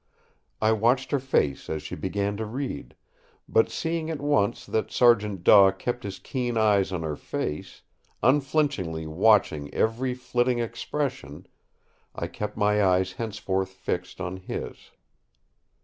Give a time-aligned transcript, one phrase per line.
[0.59, 2.95] I watched her face as she began to read;
[3.47, 7.83] but seeing at once that Sergeant Daw kept his keen eyes on her face,
[8.23, 11.45] unflinchingly watching every flitting expression,
[12.15, 14.89] I kept my eyes henceforth fixed on his.